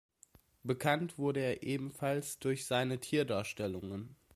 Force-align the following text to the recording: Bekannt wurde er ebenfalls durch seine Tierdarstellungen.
Bekannt 0.63 1.19
wurde 1.19 1.41
er 1.41 1.61
ebenfalls 1.61 2.39
durch 2.39 2.65
seine 2.65 2.99
Tierdarstellungen. 2.99 4.15